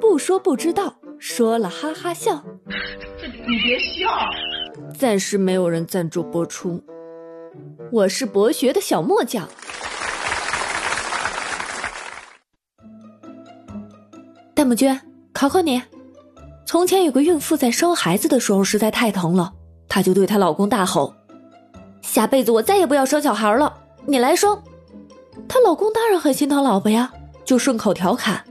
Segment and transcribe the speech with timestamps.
[0.00, 2.42] 不说不知道，说了哈哈笑。
[2.66, 4.08] 你别笑。
[4.96, 6.82] 暂时没有人赞助播出。
[7.90, 9.48] 我是博学的小墨匠。
[14.54, 15.00] 戴木君，
[15.32, 15.80] 考考你：
[16.66, 19.52] 从前有个孕妇在生孩子的时候实在太疼了，
[19.88, 21.14] 她就对她老公大吼
[22.02, 23.72] ：“下辈子我再也不要生小孩了，
[24.06, 24.60] 你来生。”
[25.48, 27.12] 她老公当然很心疼老婆呀，
[27.44, 28.44] 就顺口调侃：“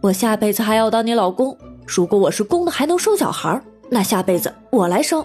[0.00, 1.56] 我下辈子还要当你老公，
[1.86, 5.24] 如果我是公的还能生小孩，那下辈子我来生。”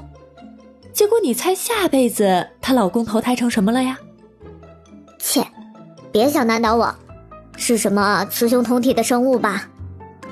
[0.93, 3.97] 结果你猜下辈子她老公投胎成什么了呀？
[5.19, 5.45] 切，
[6.11, 6.95] 别想难倒我，
[7.55, 9.67] 是什么雌雄同体的生物吧？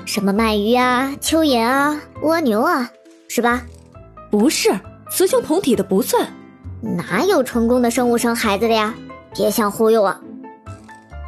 [0.04, 2.90] 什么鳗鱼啊、蚯蚓啊、蜗牛啊，
[3.28, 3.62] 是吧？
[4.30, 4.70] 不是，
[5.10, 6.28] 雌雄同体的不算。
[6.80, 8.94] 哪有成功的生物生孩子的呀？
[9.34, 10.16] 别想忽悠我！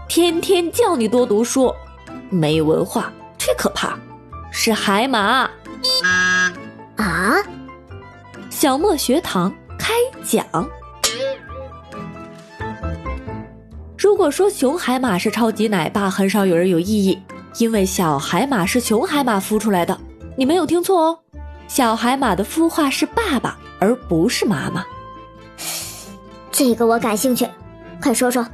[0.08, 1.72] 天天叫你多读书，
[2.34, 3.98] 没文化，忒可怕。
[4.50, 5.48] 是海马。
[6.96, 7.42] 啊！
[8.50, 9.92] 小莫学堂开
[10.24, 10.44] 讲。
[13.96, 17.22] 如果说熊海马是超级奶爸，很少有人有异议。
[17.58, 19.96] 因为小海马是熊海马孵出来的，
[20.36, 21.18] 你没有听错哦，
[21.68, 24.84] 小海马的孵化是爸爸，而不是妈妈。
[26.50, 27.46] 这个我感兴趣，
[28.02, 28.44] 快说说。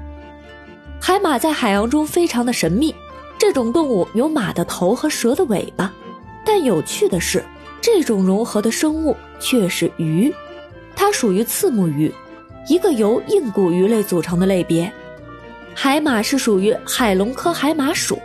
[1.01, 2.95] 海马在海洋中非常的神秘，
[3.41, 5.91] 这种动物有马的头和蛇的尾巴，
[6.45, 7.43] 但有趣的是，
[7.81, 10.31] 这种融合的生物却是鱼，
[10.95, 12.13] 它属于刺目鱼，
[12.69, 14.93] 一个由硬骨鱼类组成的类别。
[15.75, 18.19] 海马是属于海龙科海马属。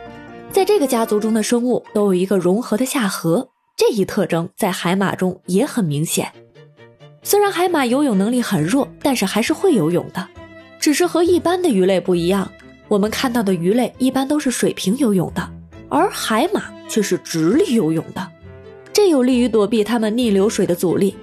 [0.51, 6.29] 在这个家族中的生物都有一个融合的下颌，这一特征在海马中也很明显。
[7.23, 10.27] 虽然海马游泳能力很弱，但是还是会游泳的，
[10.77, 12.51] 只是和一般的鱼类不一样。
[12.87, 15.49] 我们看到的鱼类一般都是水平游泳的，
[15.89, 18.27] 而海马却是直立游泳的，
[18.93, 21.15] 这有利于躲避它们逆流水的阻力。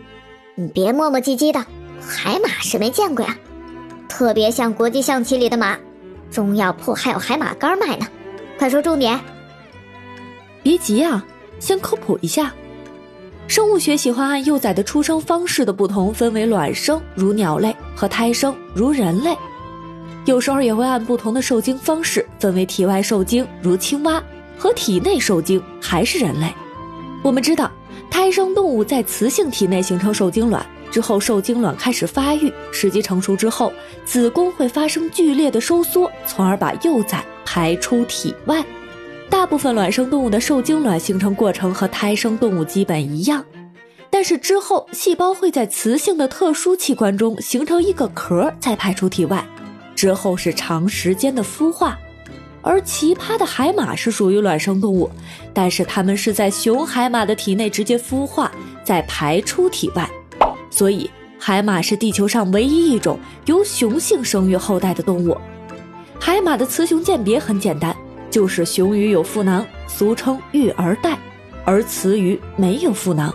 [0.54, 1.64] 你别磨磨唧唧的，
[2.00, 3.36] 海马是没见过呀，
[4.08, 5.78] 特别像国际象棋里的马，
[6.30, 8.06] 中药铺还有海马干卖呢。
[8.58, 9.18] 快说重点！
[10.62, 11.24] 别急啊，
[11.58, 12.52] 先科普一下。
[13.48, 19.36] 生物学喜欢按幼崽的出生方式的不同，分为卵生如鸟类和胎生如人类。
[20.24, 24.22] 有时候也会按不同的受精方式，分为体外受精如青蛙
[24.56, 26.52] 和体内受精还是人类。
[27.22, 27.70] 我们知道，
[28.10, 33.72] 胎生动物在雌性体内形成受精卵之后，受精卵开始发育，时机成熟之后，
[34.04, 37.24] 子宫会发生剧烈的收缩，从而把幼崽。
[37.44, 38.64] 排出体外，
[39.28, 43.44] 大部分卵生动物的受精卵形成过程和胎生动物基本一样，
[44.08, 49.46] 但是之后细胞会在雌性的特殊器官中形成一个壳，再排出体外，
[49.94, 51.98] 之后是长时间的孵化。
[52.64, 55.10] 而奇葩的海马是属于卵生动物，
[55.52, 58.52] 但是它们是在雄海马的体内直接孵化，
[58.84, 60.08] 再排出体外，
[60.70, 61.10] 所以
[61.40, 65.36] 海马是地球上唯一一种由雄性生育后代的动物。
[66.20, 67.96] 海马的雌雄鉴别很简单，
[68.30, 71.18] 就是雄鱼有腹囊，俗称育儿袋，
[71.64, 73.34] 而雌鱼没有腹囊。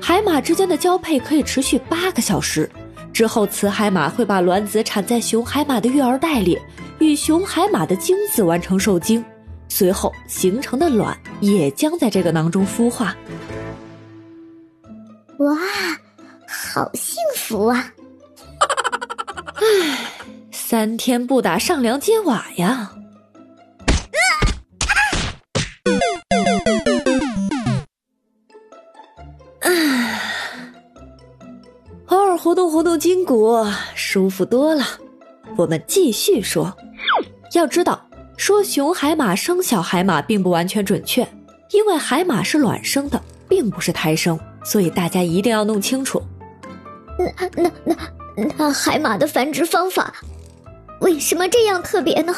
[0.00, 2.70] 海马之间的交配可以持续八个小时，
[3.18, 6.56] 之后雌海马会把卵子产在雄海马的育儿袋里，
[7.00, 9.24] 与雄海马的精子完成受精，
[9.68, 13.16] 随后形成的卵也将在这个囊中孵化。
[15.38, 15.56] 哇，
[16.46, 17.92] 好幸福啊！
[19.56, 19.98] 唉。
[20.52, 22.92] 三天不打上梁揭瓦呀！
[32.98, 33.64] 筋骨，
[33.94, 34.84] 舒服多了。
[35.56, 36.76] 我们继续说，
[37.54, 38.00] 要知道，
[38.36, 41.26] 说雄海马生小海马并不完全准确，
[41.70, 46.22] 因为海马是卵生的，并不是胎生，所以大家一定要弄清楚。
[47.18, 47.96] 那那那
[48.58, 50.12] 那海马的繁殖方法？
[51.00, 52.34] 为什么这样特别呢？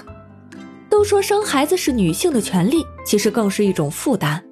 [0.89, 4.43] 都说生孩子是女性的权利，其实更是一种负担。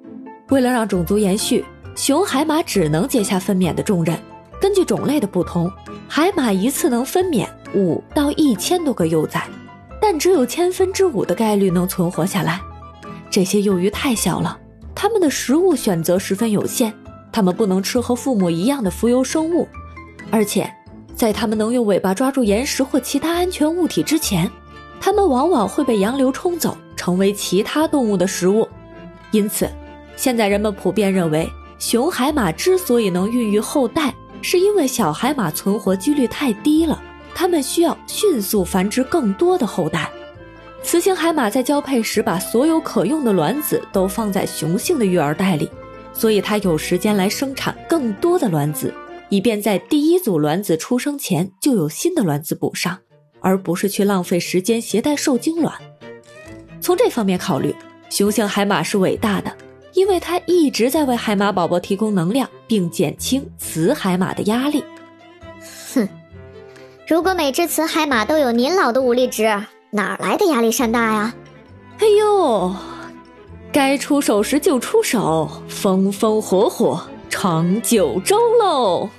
[0.49, 1.63] 为了让种族延续，
[1.95, 4.17] 雄海马只能接下分娩的重任。
[4.61, 5.71] 根据种类的不同，
[6.11, 9.47] 海马一次能分娩五到一千多个幼崽，
[10.01, 12.59] 但只有千分之五的概率能存活下来。
[13.29, 14.59] 这些幼鱼太小了，
[14.95, 16.91] 它们的食物选择十分有限，
[17.31, 19.67] 它们不能吃和父母一样的浮游生物，
[20.31, 20.69] 而且。
[21.15, 24.49] 在它们能用尾巴抓住岩石或其他安全物体之前，
[25.01, 28.65] 它们往往会被洋流冲走，成为其他动物的食物。
[29.31, 29.69] 因此，
[30.15, 31.45] 现在人们普遍认为，
[31.77, 37.01] 雄海马之所以能孕育后代，是因为小海马存活几率太低了，
[37.33, 40.09] 它们需要迅速繁殖更多的后代。
[40.81, 45.69] 雌性海马在交配时把所有可用的卵子都放在雄性的育儿袋里，
[46.13, 48.93] 所以它有时间来生产更多的卵子，
[49.27, 52.97] 以便在第一组卵子出生前就有新的卵子补上，
[53.41, 55.73] 而不是去浪费时间携带受精卵。
[56.79, 57.75] 从这方面考虑，
[58.09, 59.53] 雄性海马是伟大的，
[59.99, 64.81] 因为它一直在为海马宝宝提供能量，并减轻雌海马的压力。
[65.93, 66.07] 哼，
[67.05, 69.53] 如果每只雌海马都有您老的武力值。
[69.91, 71.33] 哪来的压力山大呀？
[71.97, 72.73] 哎呦，
[73.73, 79.09] 该出手时就出手，风风火火闯九州喽！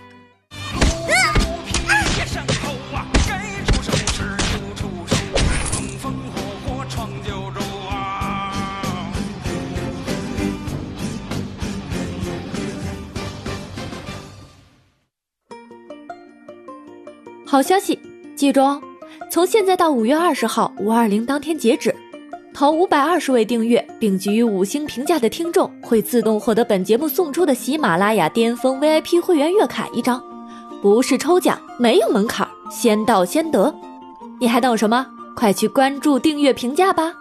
[17.50, 17.98] 好消息，
[18.36, 18.80] 记住哦。
[19.28, 21.92] 从现在到五月二十号五二零当天截止，
[22.54, 30.22] 投五百二十位订阅并给予五星评价的听众会自动获得本节目送出的喜马拉雅巅峰 VIP 会员月卡一张，
[30.80, 33.74] 不是抽奖，没有门槛，先到先得。
[34.38, 35.04] 你还等什么？
[35.34, 37.12] 快去关注、订阅、评价吧！